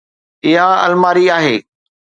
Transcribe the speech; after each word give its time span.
اها 0.45 0.85
الماري 0.85 1.31
آهي 1.31 1.63